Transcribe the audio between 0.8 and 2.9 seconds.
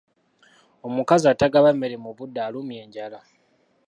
Omukazi atagaba mmere mu budde alumya